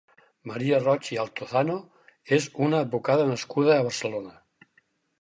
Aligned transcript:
Marina 0.51 0.79
Roig 0.85 1.09
i 1.15 1.19
Altozano 1.25 1.77
és 2.41 2.49
una 2.71 2.83
advocada 2.89 3.31
nascuda 3.35 3.77
a 3.79 3.89
Barcelona. 3.91 4.39